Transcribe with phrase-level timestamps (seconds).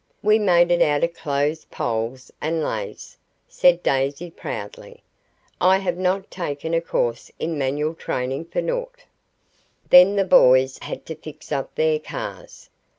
[0.23, 3.17] "We made it out of clothes poles and laths,"
[3.47, 5.03] said Daisy proudly.
[5.61, 9.03] "I have not taken a course in manual training for naught."
[9.91, 12.71] Then the boys had to fix up their cars.